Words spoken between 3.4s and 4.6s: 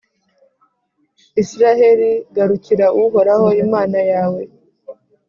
Imana yawe,